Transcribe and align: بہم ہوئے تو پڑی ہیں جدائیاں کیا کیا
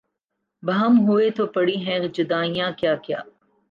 بہم 0.63 0.99
ہوئے 1.07 1.29
تو 1.31 1.45
پڑی 1.47 1.75
ہیں 1.85 1.99
جدائیاں 2.13 2.71
کیا 2.71 2.95
کیا 2.95 3.19